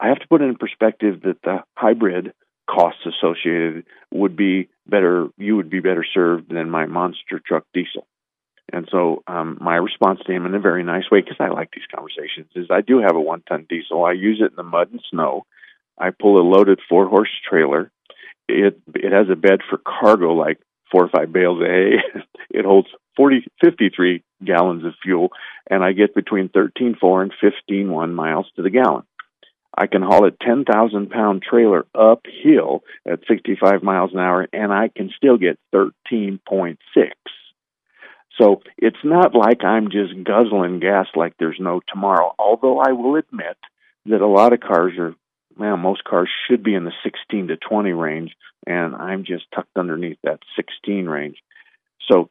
[0.00, 2.32] I have to put in perspective that the hybrid
[2.68, 8.06] costs associated would be better, you would be better served than my monster truck diesel.
[8.72, 11.70] And so, um, my response to him in a very nice way, because I like
[11.70, 14.04] these conversations, is I do have a one ton diesel.
[14.04, 15.46] I use it in the mud and snow.
[15.98, 17.90] I pull a loaded four horse trailer
[18.48, 20.58] it it has a bed for cargo like
[20.90, 21.96] four or five bales of hay.
[22.50, 25.30] it holds 40, 53 gallons of fuel,
[25.70, 29.02] and I get between 13.4 and 15.1 miles to the gallon.
[29.76, 34.88] I can haul a 10,000 pound trailer uphill at 65 miles an hour, and I
[34.88, 36.78] can still get 13.6.
[38.40, 43.16] So it's not like I'm just guzzling gas like there's no tomorrow, although I will
[43.16, 43.56] admit
[44.06, 45.14] that a lot of cars are
[45.58, 49.76] well, most cars should be in the 16 to 20 range, and I'm just tucked
[49.76, 51.38] underneath that 16 range.
[52.08, 52.30] So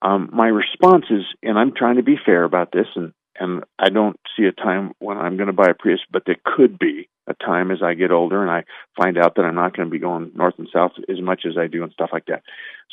[0.00, 3.88] um, my response is, and I'm trying to be fair about this, and and I
[3.88, 7.08] don't see a time when I'm going to buy a Prius, but there could be
[7.26, 8.64] a time as I get older and I
[8.96, 11.56] find out that I'm not going to be going north and south as much as
[11.58, 12.42] I do and stuff like that.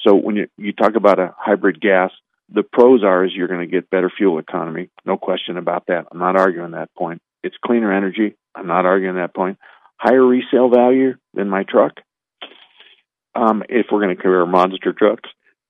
[0.03, 2.11] So when you you talk about a hybrid gas,
[2.53, 6.07] the pros are is you're going to get better fuel economy, no question about that.
[6.11, 7.21] I'm not arguing that point.
[7.43, 8.35] It's cleaner energy.
[8.53, 9.57] I'm not arguing that point.
[9.97, 11.93] Higher resale value than my truck.
[13.33, 15.29] Um, if we're going to compare monster trucks,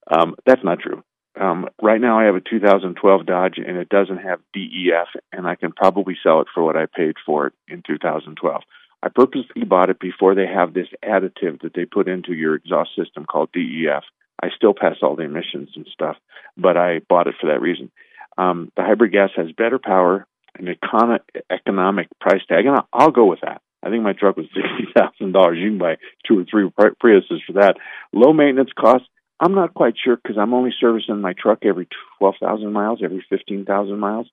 [0.10, 1.04] um, that's not true.
[1.40, 5.56] Um, right now, I have a 2012 Dodge, and it doesn't have DEF, and I
[5.56, 8.62] can probably sell it for what I paid for it in 2012.
[9.04, 12.92] I purposely bought it before they have this additive that they put into your exhaust
[12.96, 14.04] system called DEF.
[14.42, 16.18] I still pass all the emissions and stuff,
[16.58, 17.92] but I bought it for that reason.
[18.38, 20.26] Um, the hybrid gas has better power,
[20.58, 23.62] an econ- economic price tag, and I'll, I'll go with that.
[23.84, 25.58] I think my truck was sixty thousand dollars.
[25.60, 27.76] You can buy two or three Pri- Priuses for that.
[28.14, 29.08] Low maintenance costs.
[29.40, 31.88] I'm not quite sure because I'm only servicing my truck every
[32.20, 34.28] twelve thousand miles, every fifteen thousand miles,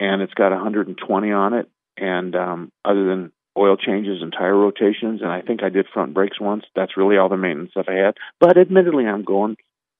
[0.00, 1.68] and it's got 120 on it.
[1.96, 6.14] And um, other than oil changes and tire rotations, and I think I did front
[6.14, 6.64] brakes once.
[6.74, 8.16] That's really all the maintenance stuff I had.
[8.40, 9.56] But admittedly, I'm going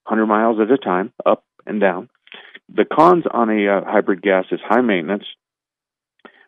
[0.07, 2.09] 100 miles at a time, up and down.
[2.75, 5.25] The cons on a uh, hybrid gas is high maintenance,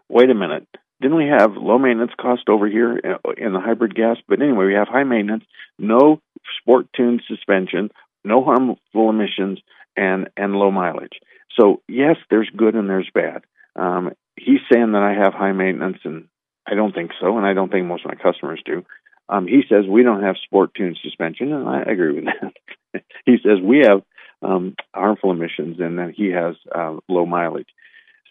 [0.08, 0.66] wait a minute,
[1.00, 2.96] didn't we have low maintenance cost over here
[3.36, 4.16] in the hybrid gas?
[4.26, 5.44] But anyway, we have high maintenance,
[5.78, 6.20] no
[6.60, 7.90] sport tuned suspension,
[8.24, 9.60] no harmful emissions,
[9.96, 11.20] and and low mileage.
[11.58, 13.42] So yes, there's good and there's bad.
[13.74, 16.28] Um, he's saying that I have high maintenance, and
[16.66, 18.84] I don't think so, and I don't think most of my customers do.
[19.28, 23.02] Um, he says we don't have sport tuned suspension, and I agree with that.
[23.24, 24.02] he says we have
[24.42, 27.68] um, harmful emissions, and then he has uh, low mileage.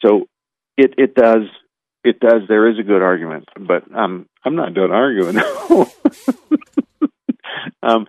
[0.05, 0.27] So
[0.77, 1.43] it it does
[2.03, 2.41] it does.
[2.47, 5.37] There is a good argument, but um, I'm not done arguing.
[7.83, 8.07] um,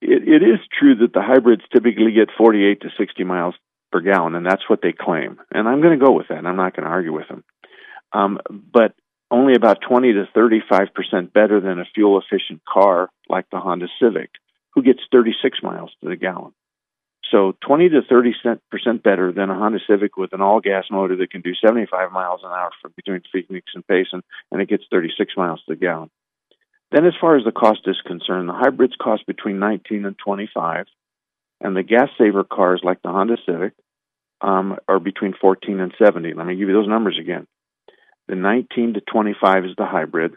[0.00, 3.54] it, it is true that the hybrids typically get 48 to 60 miles
[3.92, 5.38] per gallon, and that's what they claim.
[5.50, 6.38] And I'm going to go with that.
[6.38, 7.44] And I'm not going to argue with them.
[8.12, 8.94] Um, but
[9.30, 13.88] only about 20 to 35 percent better than a fuel efficient car like the Honda
[14.00, 14.30] Civic,
[14.74, 16.52] who gets 36 miles to the gallon.
[17.30, 18.34] So 20 to 30
[18.70, 22.12] percent better than a Honda Civic with an all gas motor that can do 75
[22.12, 25.76] miles an hour from between Phoenix and Payson, and it gets 36 miles to the
[25.76, 26.10] gallon.
[26.90, 30.86] Then, as far as the cost is concerned, the hybrids cost between 19 and 25,
[31.60, 33.74] and the gas saver cars like the Honda Civic
[34.40, 36.34] um, are between 14 and 70.
[36.34, 37.46] Let me give you those numbers again.
[38.28, 40.34] The 19 to 25 is the hybrid,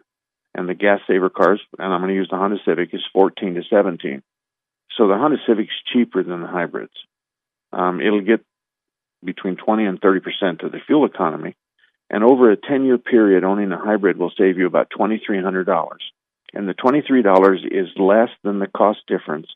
[0.55, 3.55] and the gas saver cars, and I'm going to use the Honda Civic, is 14
[3.55, 4.23] to 17.
[4.97, 6.93] So the Honda Civic's cheaper than the hybrids.
[7.71, 8.41] Um, it'll get
[9.23, 11.55] between 20 and 30 percent of the fuel economy,
[12.09, 15.65] and over a 10 year period, owning a hybrid will save you about $2,300
[16.53, 19.47] and the $23 is less than the cost difference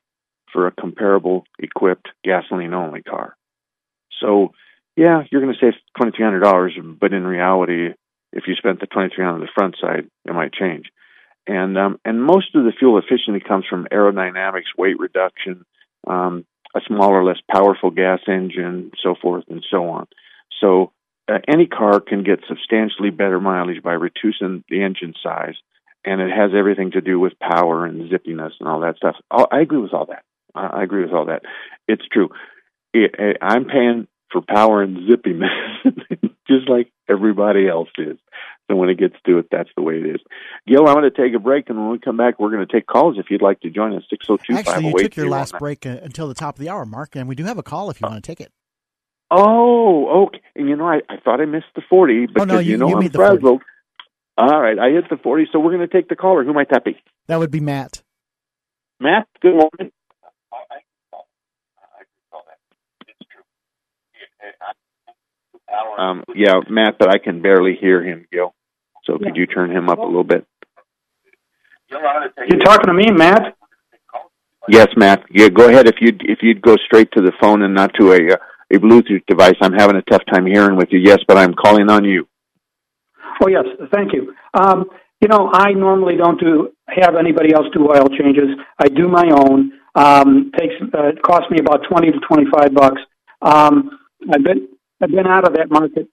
[0.51, 3.35] for a comparable equipped gasoline only car.
[4.19, 4.53] So,
[4.95, 7.89] yeah, you're going to save $2,300, but in reality,
[8.33, 10.87] if you spent the 23 on the front side, it might change.
[11.47, 15.65] And um, and most of the fuel efficiency comes from aerodynamics, weight reduction,
[16.05, 20.07] um, a smaller, less powerful gas engine, so forth and so on.
[20.59, 20.91] So
[21.29, 25.55] uh, any car can get substantially better mileage by reducing the engine size
[26.07, 29.15] and it has everything to do with power and zippiness and all that stuff.
[29.29, 30.23] I agree with all that.
[30.55, 31.43] I agree with all that.
[31.87, 32.29] It's true.
[32.93, 35.83] It, I'm paying for power and zippiness
[36.47, 38.17] just like everybody else is.
[38.69, 40.21] So when it gets to it, that's the way it is.
[40.67, 42.71] Gil, I'm going to take a break, and when we come back, we're going to
[42.71, 43.17] take calls.
[43.17, 44.67] If you'd like to join us, six zero two five.
[44.67, 47.27] Actually, you took your last break uh, until the top of the hour, Mark, and
[47.29, 48.51] we do have a call if you want to take it.
[49.31, 50.41] Oh, okay.
[50.55, 52.77] And you know, I, I thought I missed the forty, but oh, no, you, you
[52.77, 53.61] know you I'm frazzled.
[54.37, 56.43] All right, I hit the 40, so we're going to take the caller.
[56.43, 56.95] Who might that be?
[57.25, 58.03] That would be Matt.
[58.99, 59.91] Matt, good morning.
[65.97, 68.53] Um, yeah, Matt, but I can barely hear him, Gil.
[69.05, 70.45] So could you turn him up a little bit?
[71.89, 73.55] You're talking to me, Matt.
[74.69, 75.23] Yes, Matt.
[75.31, 75.87] Yeah, go ahead.
[75.87, 78.37] If you if you'd go straight to the phone and not to a uh,
[78.73, 80.99] a Bluetooth device, I'm having a tough time hearing with you.
[80.99, 82.27] Yes, but I'm calling on you.
[83.41, 83.63] Oh yes,
[83.93, 84.33] thank you.
[84.53, 84.89] Um,
[85.21, 88.49] you know, I normally don't do have anybody else do oil changes.
[88.77, 89.71] I do my own.
[89.95, 93.01] Um, takes uh, it costs me about twenty to twenty five bucks.
[93.41, 93.99] Um,
[94.33, 94.67] I've been
[95.01, 96.07] I've been out of that market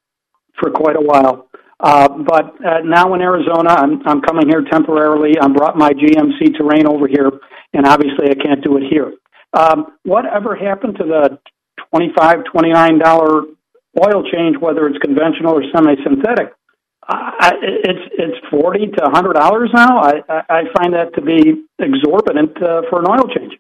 [0.60, 1.48] for quite a while.
[1.80, 5.34] Uh, but uh, now in Arizona, I'm I'm coming here temporarily.
[5.40, 7.30] I brought my GMC Terrain over here,
[7.72, 9.12] and obviously I can't do it here.
[9.52, 11.38] Um, whatever happened to the
[11.90, 13.42] twenty five, twenty nine dollar
[14.00, 16.54] oil change, whether it's conventional or semi synthetic?
[17.06, 19.98] I, it's it's forty to hundred dollars now.
[19.98, 23.52] I, I find that to be exorbitant uh, for an oil change.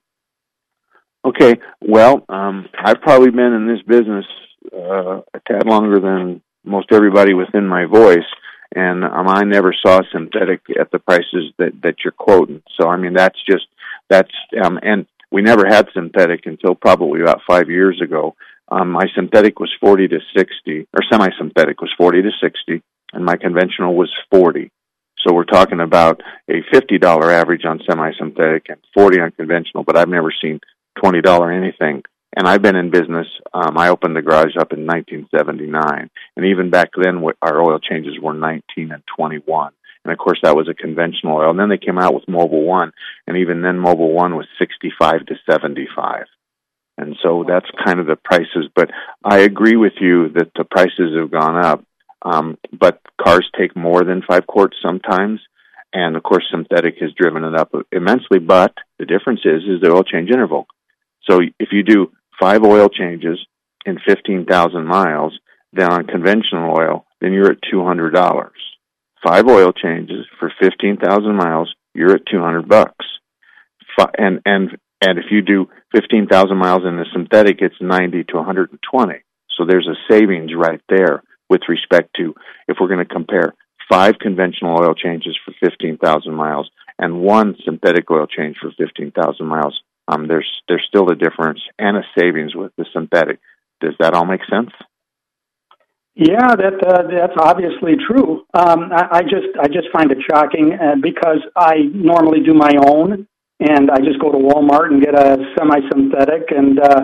[1.26, 4.24] Okay, well, um, I've probably been in this business
[4.72, 8.26] uh, a tad longer than most everybody within my voice,
[8.74, 12.62] and um, I never saw synthetic at the prices that that you're quoting.
[12.80, 13.66] So I mean, that's just
[14.08, 18.34] that's um, and we never had synthetic until probably about five years ago.
[18.68, 22.82] Um, my synthetic was forty to sixty, or semi-synthetic was forty to sixty
[23.14, 24.70] and my conventional was 40.
[25.18, 30.08] So we're talking about a $50 average on semi-synthetic and 40 on conventional, but I've
[30.08, 30.60] never seen
[30.98, 32.02] $20 anything.
[32.36, 33.26] And I've been in business.
[33.52, 38.18] Um, I opened the garage up in 1979, and even back then, our oil changes
[38.20, 39.72] were 19 and 21.
[40.04, 41.50] And of course, that was a conventional oil.
[41.50, 42.92] And then they came out with Mobil One,
[43.26, 46.26] and even then, Mobil One was 65 to 75.
[46.98, 48.68] And so that's kind of the prices.
[48.74, 48.90] But
[49.24, 51.84] I agree with you that the prices have gone up.
[52.22, 55.40] Um, but cars take more than five quarts sometimes,
[55.92, 58.38] and of course, synthetic has driven it up immensely.
[58.38, 60.66] But the difference is is the oil change interval.
[61.28, 63.38] So if you do five oil changes
[63.86, 65.38] in fifteen thousand miles,
[65.72, 68.52] then on conventional oil, then you're at two hundred dollars.
[69.26, 73.06] Five oil changes for fifteen thousand miles, you're at two hundred bucks.
[74.18, 74.70] And and
[75.00, 78.70] and if you do fifteen thousand miles in the synthetic, it's ninety to one hundred
[78.70, 79.22] and twenty.
[79.56, 82.34] So there's a savings right there with respect to
[82.66, 83.54] if we're going to compare
[83.88, 89.80] five conventional oil changes for 15,000 miles and one synthetic oil change for 15,000 miles.
[90.08, 93.40] Um, there's there's still a difference and a savings with the synthetic.
[93.80, 94.70] Does that all make sense?
[96.14, 98.44] Yeah, that uh, that's obviously true.
[98.54, 102.70] Um, I, I just I just find it shocking uh, because I normally do my
[102.86, 103.26] own,
[103.58, 107.00] and I just go to Walmart and get a semi-synthetic, and uh,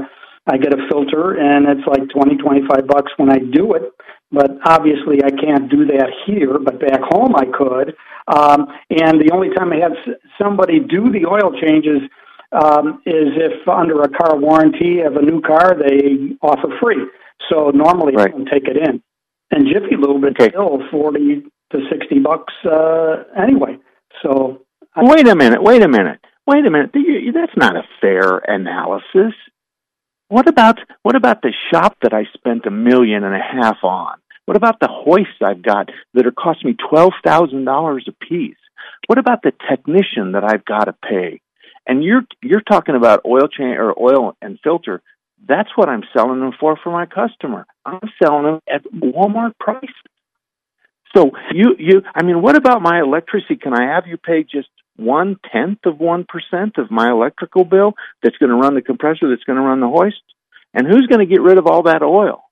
[0.47, 3.83] I get a filter, and it's like twenty twenty five bucks when I do it.
[4.31, 6.61] But obviously, I can't do that here.
[6.61, 7.97] But back home, I could.
[8.29, 9.97] Um, and the only time I have
[10.41, 12.03] somebody do the oil changes
[12.53, 17.07] um, is if under a car warranty of a new car, they offer free.
[17.49, 18.31] So normally right.
[18.31, 19.03] Don't take it in.
[19.51, 20.51] And Jiffy Lube is okay.
[20.51, 21.43] still forty
[21.73, 23.79] to sixty bucks uh, anyway.
[24.23, 24.63] So
[24.95, 26.91] I, wait a minute, wait a minute, wait a minute.
[26.93, 29.35] That's not a fair analysis.
[30.29, 34.19] What about what about the shop that I spent a million and a half on?
[34.47, 38.57] What about the hoists I've got that are costing me twelve thousand dollars a piece?
[39.07, 41.41] What about the technician that I've got to pay?
[41.91, 45.03] And you're you're talking about oil change or oil and filter
[45.47, 47.67] that's what I'm selling them for for my customer.
[47.85, 49.85] I'm selling them at Walmart price.
[51.17, 53.57] So you you I mean, what about my electricity?
[53.57, 57.95] Can I have you pay just one tenth of one percent of my electrical bill
[58.23, 60.23] that's going to run the compressor, that's going to run the hoist?
[60.75, 62.45] And who's going to get rid of all that oil?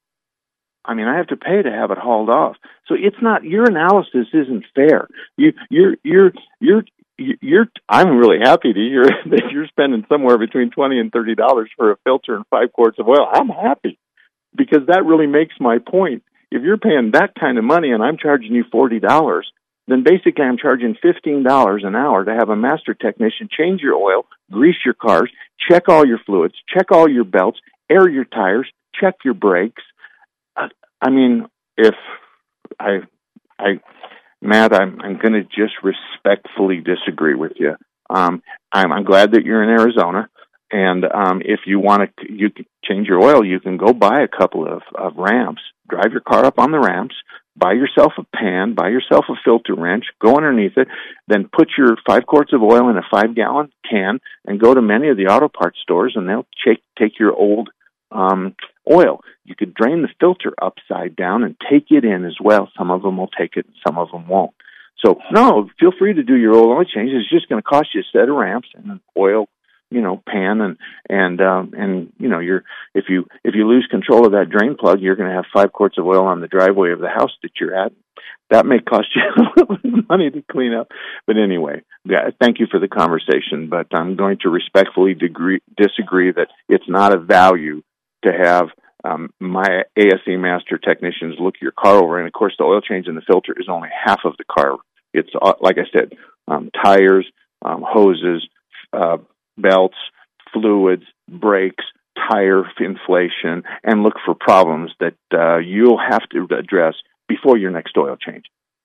[0.84, 2.56] I mean, I have to pay to have it hauled off.
[2.86, 5.08] So it's not your analysis isn't fair.
[5.36, 6.82] You you're you're you're
[7.18, 11.70] you're I'm really happy to hear that you're spending somewhere between twenty and thirty dollars
[11.76, 13.28] for a filter and five quarts of oil.
[13.30, 13.98] I'm happy
[14.56, 16.22] because that really makes my point.
[16.50, 19.50] If you're paying that kind of money and I'm charging you forty dollars,
[19.86, 23.94] then basically I'm charging fifteen dollars an hour to have a master technician change your
[23.94, 25.30] oil, grease your cars,
[25.68, 27.58] check all your fluids, check all your belts,
[27.90, 29.82] air your tires, check your brakes.
[30.56, 30.68] Uh,
[31.02, 31.46] I mean,
[31.76, 31.94] if
[32.78, 33.00] I
[33.58, 33.80] I
[34.40, 37.74] Matt, I'm I'm going to just respectfully disagree with you.
[38.10, 40.28] Um, I'm I'm glad that you're in Arizona,
[40.70, 43.44] and um, if you want to, you can change your oil.
[43.44, 46.78] You can go buy a couple of of ramps, drive your car up on the
[46.78, 47.16] ramps,
[47.56, 50.88] buy yourself a pan, buy yourself a filter wrench, go underneath it,
[51.26, 54.80] then put your five quarts of oil in a five gallon can, and go to
[54.80, 57.70] many of the auto parts stores, and they'll take take your old
[58.12, 58.54] um,
[58.90, 59.20] oil.
[59.44, 62.70] You could drain the filter upside down and take it in as well.
[62.76, 64.54] Some of them will take it, some of them won't.
[65.04, 67.10] So no, feel free to do your oil change.
[67.12, 69.48] It's just going to cost you a set of ramps and an oil,
[69.90, 70.76] you know, pan and
[71.08, 72.64] and um, and you know, you're
[72.94, 75.72] if you if you lose control of that drain plug, you're going to have five
[75.72, 77.92] quarts of oil on the driveway of the house that you're at.
[78.50, 80.88] That may cost you money to clean up,
[81.26, 83.68] but anyway, yeah, thank you for the conversation.
[83.68, 87.82] But I'm going to respectfully degree, disagree that it's not a value
[88.24, 88.68] to have
[89.04, 93.06] um, my ASE master technicians look your car over, and of course, the oil change
[93.06, 94.76] in the filter is only half of the car.
[95.14, 96.12] It's uh, like I said,
[96.48, 97.26] um, tires,
[97.64, 98.46] um, hoses,
[98.92, 99.18] uh,
[99.56, 99.96] belts,
[100.52, 101.84] fluids, brakes,
[102.30, 106.94] tire inflation, and look for problems that uh, you'll have to address
[107.28, 108.44] before your next oil change.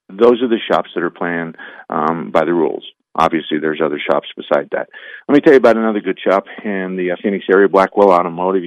[0.10, 1.56] Those are the shops that are playing
[1.90, 2.86] um, by the rules.
[3.16, 4.90] Obviously, there's other shops beside that.
[5.28, 8.64] Let me tell you about another good shop in the Phoenix area, Blackwell Automotive.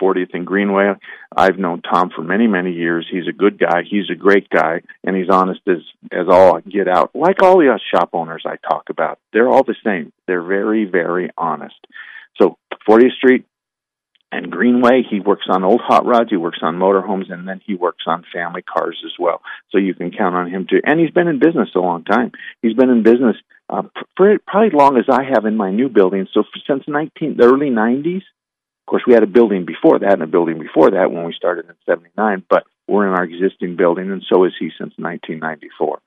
[0.00, 0.92] 40th and Greenway.
[1.36, 3.06] I've known Tom for many, many years.
[3.10, 3.82] He's a good guy.
[3.88, 5.78] He's a great guy, and he's honest as
[6.12, 7.10] as all get out.
[7.14, 10.12] Like all the shop owners I talk about, they're all the same.
[10.26, 11.76] They're very, very honest.
[12.40, 13.46] So 40th Street
[14.32, 17.74] and Greenway, he works on old hot rods, he works on motorhomes, and then he
[17.74, 19.40] works on family cars as well.
[19.70, 20.80] So you can count on him too.
[20.84, 22.32] And he's been in business a long time.
[22.60, 23.36] He's been in business
[23.68, 23.82] uh,
[24.16, 26.26] for probably as long as I have in my new building.
[26.32, 28.22] So since 19 the early 90s,
[28.86, 31.32] of course, we had a building before that and a building before that when we
[31.32, 35.98] started in 79, but we're in our existing building, and so is he since 1994.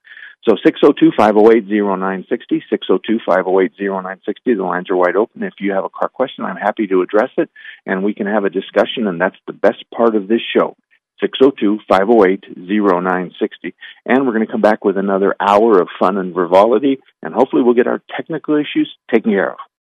[0.48, 4.46] So 602-508-0960, 602-508-0960.
[4.46, 5.44] The lines are wide open.
[5.44, 7.50] If you have a car question, I'm happy to address it,
[7.86, 10.78] and we can have a discussion, and that's the best part of this show.
[11.22, 13.74] 602-508-0960.
[14.06, 17.62] And we're going to come back with another hour of fun and frivolity, and hopefully
[17.62, 19.60] we'll get our technical issues taken care of.